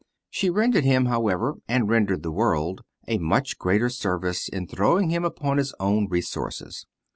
She 0.31 0.49
rendered 0.49 0.83
him, 0.83 1.05
however, 1.05 1.57
and 1.67 1.87
rendered 1.87 2.23
the 2.23 2.31
world, 2.31 2.81
a 3.07 3.19
much 3.19 3.59
greater 3.59 3.87
service 3.87 4.49
in 4.49 4.65
throwing 4.65 5.11
him 5.11 5.23
upon 5.23 5.59
his 5.59 5.75
own 5.79 6.07
resources. 6.09 6.87